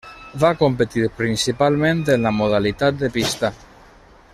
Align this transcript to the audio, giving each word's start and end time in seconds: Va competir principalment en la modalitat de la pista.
Va 0.43 0.49
competir 0.61 1.03
principalment 1.19 2.03
en 2.15 2.27
la 2.29 2.35
modalitat 2.41 3.01
de 3.03 3.11
la 3.13 3.17
pista. 3.21 3.57